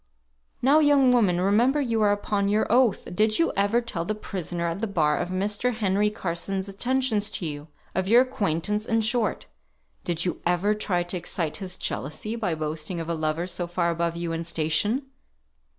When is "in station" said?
14.31-15.03